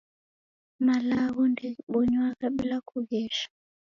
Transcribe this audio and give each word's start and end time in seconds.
Malagho 0.85 1.43
ndeghibonywaghwa 1.53 2.47
bila 2.57 2.77
kughesha 2.87 3.45